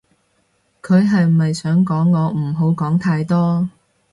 [0.81, 3.69] 佢係咪想講我唔好講太多